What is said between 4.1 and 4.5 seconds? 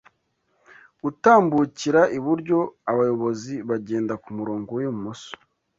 ku